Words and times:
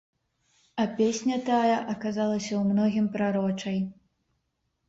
А 0.83 0.85
песня 0.99 1.37
тая 1.51 1.77
аказалася 1.95 2.47
ў 2.57 2.63
многім 2.71 3.05
прарочай. 3.17 3.79